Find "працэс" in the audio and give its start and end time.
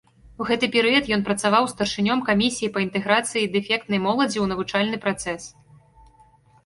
5.09-5.43